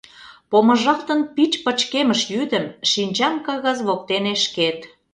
[0.49, 4.79] Помыжалтын пич пычкемыш йӱдым, Шинчам кагаз воктене шкет.